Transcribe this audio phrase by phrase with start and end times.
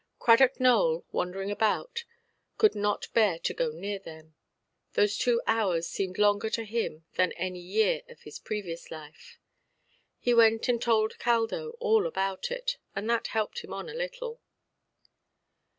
[0.17, 2.05] Cradock Nowell, wandering about,
[2.57, 4.33] could not bear to go near them.
[4.93, 9.37] Those two hours seemed longer to him than any year of his previous life.
[10.17, 14.41] He went and told Caldo all about it; and that helped him on a little.